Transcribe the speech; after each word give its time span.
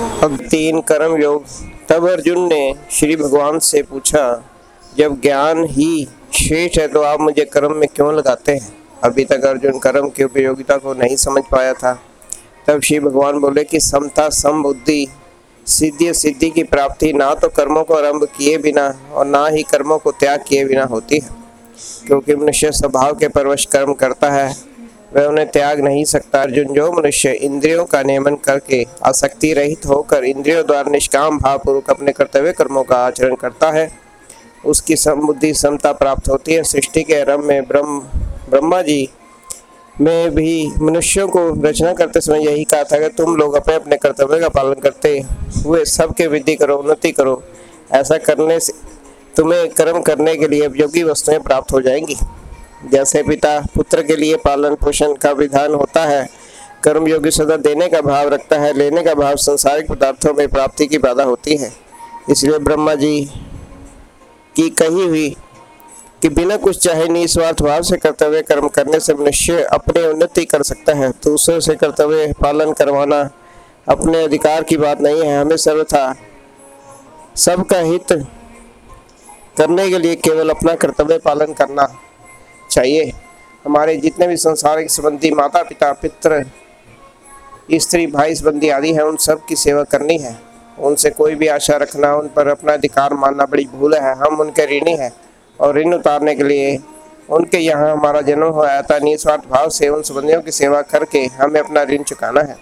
अब 0.00 0.36
तीन 0.50 0.80
कर्म 0.80 1.16
योग। 1.16 1.44
तब 1.88 2.08
अर्जुन 2.08 2.46
ने 2.48 2.74
श्री 2.90 3.16
भगवान 3.16 3.58
से 3.58 3.82
पूछा, 3.82 4.22
जब 4.98 5.20
ज्ञान 5.20 5.64
ही 5.64 6.06
श्रेष्ठ 6.34 6.78
है 6.78 6.86
तो 6.88 7.02
आप 7.02 7.20
मुझे 7.20 7.44
कर्म 7.44 7.74
में 7.76 7.88
क्यों 7.88 8.14
लगाते 8.14 8.52
हैं? 8.52 8.72
अभी 9.04 9.24
तक 9.24 9.44
अर्जुन 9.44 9.78
कर्म 9.78 10.08
की 10.08 10.24
उपयोगिता 10.24 10.76
को 10.76 10.94
नहीं 10.94 11.16
समझ 11.16 11.42
पाया 11.50 11.74
था। 11.74 11.92
तब 12.66 12.80
श्री 12.80 13.00
भगवान 13.00 13.38
बोले 13.38 13.64
कि 13.64 13.80
समता 13.80 14.28
सम 14.28 14.62
बुद्धि 14.62 15.06
सिद्धि 15.66 16.12
सिद्धि 16.14 16.50
की 16.50 16.62
प्राप्ति 16.62 17.12
ना 17.12 17.34
तो 17.34 17.48
कर्मों 17.48 17.84
को 17.84 17.94
आरंभ 17.94 18.24
किए 18.36 18.56
बिना 18.58 18.86
और 19.12 19.26
ना 19.26 19.46
ही 19.46 19.62
कर्मों 19.62 19.98
को 19.98 20.10
त्याग 20.10 20.44
किए 20.48 20.64
बिना 20.64 20.84
होती 20.84 21.18
है। 21.18 21.28
क्योंकि 22.06 22.34
मनुष्य 22.36 22.70
स्वभाव 22.72 23.14
के 23.14 23.28
परवश 23.28 23.64
कर्म 23.64 23.92
करता 23.92 24.30
है 24.30 24.69
वह 25.12 25.24
उन्हें 25.24 25.46
त्याग 25.50 25.80
नहीं 25.80 26.04
सकता। 26.04 26.42
अर्जुन 26.42 26.74
जो 26.74 26.90
मनुष्य 26.92 27.30
इंद्रियों 27.32 27.84
का 27.84 28.02
नियमन 28.02 28.34
करके 28.36 28.84
आसक्ति 29.04 29.52
रहित 29.52 29.86
होकर 29.86 30.24
इंद्रियों 30.24 30.64
द्वारा 30.66 30.90
निष्काम 30.90 31.38
भावपूर्वक 31.38 31.90
अपने 31.90 32.12
कर्तव्य 32.12 32.52
कर्मों 32.52 32.82
का 32.82 32.96
आचरण 32.96 33.34
करता 33.34 33.70
है, 33.70 33.90
उसकी 34.64 34.96
समबुद्धि 34.96 35.52
समता 35.54 35.92
प्राप्त 35.92 36.28
होती 36.28 36.54
है। 36.54 36.62
सृष्टि 36.62 37.02
के 37.02 37.20
आरंभ 37.20 37.44
में 37.44 37.62
ब्रह्म, 37.64 37.98
ब्रह्मा 38.50 38.82
जी 38.82 39.08
में 40.00 40.34
भी 40.34 40.72
मनुष्यों 40.82 41.28
को 41.28 41.48
रचना 41.62 41.92
करते 41.92 42.20
समय 42.20 42.44
यही 42.46 42.64
कहा 42.64 42.84
था 42.84 42.98
कि 42.98 43.08
तुम 43.08 43.36
लोग 43.36 43.54
अपने 43.54 43.74
अपने 43.74 43.96
कर्तव्य 43.96 44.40
का 44.40 44.48
पालन 44.48 44.74
करते 44.74 45.18
हुए 45.64 45.84
सबके 45.84 46.26
वृद्धि 46.26 46.54
करो, 46.54 46.76
उन्नति 46.76 47.12
करो। 47.12 47.42
ऐसा 47.92 48.16
करने 48.18 48.60
से, 48.60 48.72
तुम्हें 49.36 49.68
कर्म 49.68 50.00
करने 50.00 50.34
के 50.36 50.48
लिए 50.48 50.66
उपयोगी 50.66 51.02
वस्तुएँ 51.02 51.38
प्राप्त 51.38 51.72
हो 51.72 51.80
जाएँगी। 51.80 52.16
जैसे 52.82 53.22
पिता 53.22 53.58
पुत्र 53.74 54.02
के 54.02 54.16
लिए 54.16 54.36
पालन 54.36 54.74
पोषण 54.74 55.12
का 55.14 55.30
विधान 55.32 55.74
होता 55.74 56.04
है, 56.04 56.28
कर्म 56.84 57.08
योगी 57.08 57.30
सदा 57.30 57.56
देने 57.58 57.88
का 57.88 58.00
भाव 58.00 58.28
रखता 58.28 58.58
है, 58.58 58.72
लेने 58.72 59.02
का 59.02 59.14
भाव 59.14 59.36
संसारिक 59.36 59.88
पदार्थों 59.88 60.34
में 60.34 60.48
प्राप्ति 60.48 60.86
की 60.86 60.98
बाधा 60.98 61.24
होती 61.24 61.56
है। 61.56 61.72
इसलिए 62.30 62.58
ब्रह्मा 62.58 62.94
जी 62.94 63.24
की 64.56 64.68
कही 64.70 65.06
हुई 65.06 65.28
कि 66.22 66.28
बिना 66.28 66.56
कुछ 66.56 66.78
चाहे 66.78 67.08
निस्वार्थ 67.08 67.62
भाव 67.62 67.82
से 67.82 67.96
कर्तव्य 67.96 68.42
कर्म 68.42 68.68
करने 68.68 69.00
से 69.00 69.14
मनुष्य 69.14 69.62
अपने 69.64 70.06
उन्नति 70.06 70.44
कर 70.44 70.62
सकता 70.62 70.94
है, 70.94 71.10
दूसरों 71.24 71.60
से 71.60 71.74
कर्तव्य 71.74 72.32
पालन 72.40 72.72
करवाना 72.72 73.28
अपने 73.88 74.22
अधिकार 74.24 74.62
की 74.62 74.76
बात 74.76 75.00
नहीं 75.00 75.22
है। 75.22 75.40
हमें 75.40 75.56
सर्वथा 75.56 76.14
सबका 77.36 77.78
हित 77.78 78.12
करने 79.56 79.88
के 79.90 79.98
लिए 79.98 80.14
केवल 80.16 80.50
अपना 80.50 80.74
कर्तव्य 80.74 81.18
पालन 81.18 81.52
करना 81.52 81.86
चाहिए। 82.70 83.12
हमारे 83.64 83.96
जितने 83.96 84.26
भी 84.26 84.36
संसारिक 84.36 84.90
संबंधी 84.90 85.30
माता 85.30 85.62
पिता 85.62 85.92
पित्र, 85.92 86.44
स्त्री, 87.72 88.06
भाई 88.06 88.34
संबंधी 88.34 88.68
आदि 88.68 88.92
हैं, 88.92 89.02
उन 89.02 89.16
सब 89.16 89.44
की 89.46 89.56
सेवा 89.56 89.82
करनी 89.82 90.18
है। 90.18 90.36
उनसे 90.78 91.10
कोई 91.10 91.34
भी 91.34 91.46
आशा 91.48 91.76
रखना, 91.76 92.14
उन 92.14 92.28
पर 92.28 92.48
अपना 92.48 92.72
अधिकार 92.72 93.14
मानना 93.14 93.44
बड़ी 93.44 93.64
भूल 93.74 93.94
है। 93.94 94.14
हम 94.14 94.40
उनके 94.40 94.64
ऋणी 94.66 94.96
हैं 94.96 95.12
और 95.60 95.76
ऋण 95.76 95.94
उतारने 95.94 96.34
के 96.34 96.42
लिए 96.42 96.78
उनके 97.30 97.58
यहाँ 97.58 97.90
हमारा 97.92 98.20
जन्म 98.20 98.46
होया 98.46 98.80
था 98.82 98.98
निस्वार्थ 98.98 99.42
भाव 99.50 99.68
से 99.68 99.88
उन 99.88 100.02
संबंधियों 100.02 100.40
की 100.42 100.50
सेवा 100.50 100.80
करके 100.82 101.18
हमें 101.34 101.60
अपना 101.60 101.82
ऋण 101.82 102.02
चुकाना 102.02 102.40
है। 102.40 102.56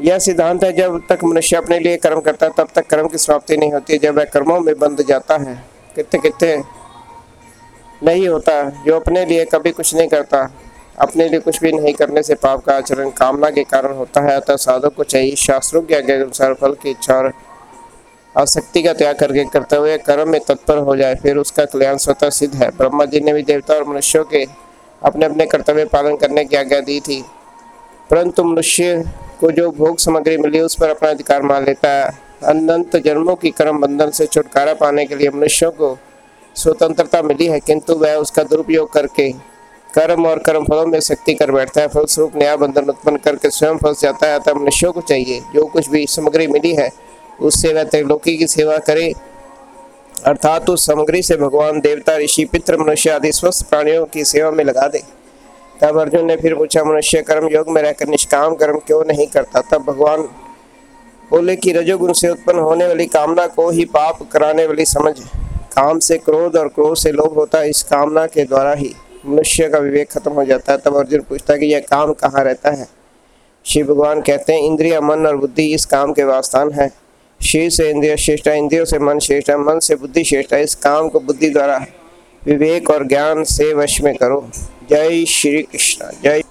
यह 0.00 0.18
सिद्धांत 0.18 0.64
है, 0.64 0.72
जब 0.72 1.00
तक 1.08 1.24
मनुष्य 1.24 1.56
अपने 1.56 1.78
लिए 1.78 1.96
कर्म 1.96 2.20
करता 2.20 2.46
है, 2.46 2.52
तब 2.58 2.68
तक 2.74 2.86
कर्म 2.86 3.08
की 3.08 3.18
समाप्ति 3.18 3.56
नहीं 3.56 3.72
होती। 3.72 3.98
जब 3.98 4.16
वह 4.16 4.24
कर्मों 4.24 4.60
में 4.60 4.74
बंध 4.78 5.02
जाता 5.02 5.36
है 5.36 5.54
कितने 5.96 6.20
कितने 6.20 6.62
नहीं 8.04 8.28
होता, 8.28 8.62
जो 8.86 8.96
अपने 8.96 9.24
लिए 9.24 9.44
कभी 9.44 9.70
कुछ 9.70 9.94
नहीं 9.94 10.08
करता, 10.08 10.54
अपने 10.98 11.28
लिए 11.28 11.40
कुछ 11.40 11.60
भी 11.60 11.72
नहीं 11.72 11.94
करने 11.94 12.22
से 12.22 12.34
पाप 12.34 12.64
का 12.64 12.76
आचरण 12.76 13.10
कामना 13.10 13.50
के 13.50 13.64
कारण 13.64 13.94
होता 13.94 14.20
है। 14.20 14.36
अतः 14.36 14.56
साधक 14.56 14.94
को 14.94 15.04
चाहिए 15.04 15.34
शास्त्रों 15.36 15.82
के 15.82 15.94
आज्ञा 15.94 16.16
के 16.16 16.22
अनुसार 16.22 16.54
फल 16.54 16.72
की 16.72 16.90
इच्छा 16.90 17.14
और 17.14 17.32
आसक्ति 18.38 18.82
का 18.82 18.92
त्याग 18.92 19.18
करके 19.18 19.44
कर्तव्य 19.44 19.98
कर्म 19.98 20.28
में 20.28 20.40
तत्पर 20.40 20.78
हो 20.78 20.96
जाए, 20.96 21.14
फिर 21.14 21.36
उसका 21.36 21.64
कल्याण 21.64 21.96
स्वतः 21.96 22.30
सिद्ध 22.30 22.54
है। 22.54 22.70
ब्रह्मा 22.70 23.04
जी 23.04 23.20
ने 23.20 23.32
भी 23.32 23.42
देवता 23.42 23.74
और 23.74 23.84
मनुष्यों 23.84 24.24
के 24.24 24.46
अपने 25.02 25.26
अपने 25.26 25.46
कर्तव्य 25.46 25.84
पालन 25.84 26.16
करने 26.16 26.44
की 26.44 26.56
आज्ञा 26.56 26.80
दी 26.80 27.00
थी। 27.00 27.24
परंतु 28.10 28.44
मनुष्य 28.44 29.04
को 29.40 29.50
जो 29.50 29.70
भोग 29.70 29.98
सामग्री 29.98 30.36
मिली, 30.36 30.60
उस 30.60 30.76
पर 30.80 30.90
अपना 30.90 31.10
अधिकार 31.10 31.42
मान 31.42 31.64
लेता 31.64 31.88
है। 31.88 32.18
अनंत 32.44 32.96
जन्मों 32.96 33.34
की 33.34 33.50
कर्म 33.50 33.80
बंधन 33.80 34.10
से 34.10 34.26
छुटकारा 34.26 34.74
पाने 34.74 35.06
के 35.06 35.14
लिए 35.14 35.30
मनुष्यों 35.30 35.70
को 35.70 35.98
स्वतंत्रता 36.56 37.22
मिली 37.22 37.46
है, 37.46 37.60
किंतु 37.60 37.94
वह 37.94 38.14
उसका 38.14 38.42
दुरुपयोग 38.42 38.92
करके 38.92 39.32
कर्म 39.94 40.26
और 40.26 40.38
कर्म 40.38 40.64
फलों 40.64 40.86
में 40.86 41.00
शक्ति 41.00 41.34
कर 41.34 41.50
बैठता 41.50 41.80
है, 41.80 41.88
फलस्वरूप 41.88 42.36
नया 42.36 42.56
बंधन 42.56 42.84
उत्पन्न 42.84 43.16
करके 43.16 43.50
स्वयं 43.50 43.76
फंस 43.76 44.00
जाता 44.00 44.26
है, 44.26 44.38
अतः 44.38 44.54
मनुष्यों 44.54 44.92
को 44.92 45.00
चाहिए, 45.00 45.40
जो 45.54 45.66
कुछ 45.66 45.88
भी 45.88 46.06
सामग्री 46.06 46.46
मिली 46.46 46.74
है, 46.74 46.90
उससे 47.40 47.74
वह 47.74 47.84
त्रिलोकी 47.84 48.36
की 48.36 48.46
सेवा 48.46 48.78
करे। 48.78 49.12
अर्थात 50.26 50.70
उस 50.70 50.86
सामग्री 50.86 51.22
से 51.22 51.36
भगवान 51.36 51.80
देवता, 51.80 52.16
ऋषि, 52.16 52.44
पितृ, 52.44 52.76
मनुष्य 52.76 53.10
आदि 53.10 53.32
स्वस्थ 53.32 53.68
प्राणियों 53.70 54.04
की 54.06 54.24
सेवा 54.24 54.50
में 54.50 54.64
लगा 54.64 54.86
दे। 54.88 55.02
तब 55.82 55.98
अर्जुन 56.00 56.26
ने 56.26 56.36
फिर 56.36 56.54
पूछा, 56.54 56.84
मनुष्य 56.84 57.22
कर्म 57.22 57.48
योग 57.48 57.68
में 57.68 57.82
रहकर 57.82 58.08
निष्काम 58.08 58.54
कर्म 58.54 58.78
क्यों 58.78 59.04
नहीं 59.04 59.26
करता? 59.26 59.60
तब 59.60 59.84
भगवान 59.84 60.28
बोले 61.30 61.56
कि 61.56 61.72
रजोगुण 61.72 62.12
से 62.12 62.28
उत्पन्न 62.28 62.58
होने 62.58 62.86
वाली 62.86 63.06
कामना 63.06 63.46
को 63.46 63.70
ही 63.70 63.84
पाप 63.84 64.28
कराने 64.32 64.66
वाली 64.66 64.84
समझ 64.84 65.14
काम 65.72 65.98
से 65.98 66.18
क्रोध 66.18 66.56
और 66.56 66.68
क्रोध 66.68 66.96
से 66.96 67.12
लोभ 67.12 67.34
होता 67.34 67.58
है, 67.58 67.70
इस 67.70 67.82
कामना 67.82 68.26
के 68.26 68.44
द्वारा 68.44 68.72
ही 68.72 68.94
मनुष्य 69.26 69.68
का 69.68 69.78
विवेक 69.78 70.10
खत्म 70.10 70.32
हो 70.32 70.44
जाता 70.44 70.72
है। 70.72 70.78
तब 70.78 70.96
अर्जुन 70.96 71.20
पूछता 71.20 71.52
है 71.52 71.58
कि 71.58 71.66
यह 71.66 71.80
काम 71.80 72.12
कहाँ 72.12 72.44
रहता 72.44 72.70
है? 72.70 72.88
शिव 73.64 73.86
भगवान 73.86 74.20
कहते 74.20 74.52
हैं, 74.52 74.62
इंद्रिया, 74.62 75.00
मन 75.00 75.26
और 75.26 75.36
बुद्धि 75.36 75.74
इस 75.74 75.84
काम 75.84 76.12
के 76.12 76.24
वास्थान 76.24 76.70
है। 76.70 76.90
शिव 77.40 77.68
से 77.68 77.90
इंद्रिय 77.90 78.16
श्रेष्ठ 78.16 78.48
इंद्रियों 78.48 78.84
से 78.84 78.98
मन 78.98 79.18
श्रेष्ठ 79.18 79.50
मन 79.50 79.78
से 79.78 79.94
बुद्धि 79.94 80.24
श्रेष्ठ 80.24 80.54
इस 80.54 80.74
काम 80.74 81.08
को 81.08 81.20
बुद्धि 81.20 81.50
द्वारा 81.50 81.86
विवेक 82.46 82.90
और 82.90 83.06
ज्ञान 83.06 83.44
से 83.44 83.74
वश 83.74 84.00
में 84.00 84.14
करो। 84.16 84.50
जय 84.90 85.24
श्री 85.24 85.62
कृष्ण, 85.62 86.04
जय 86.24 86.42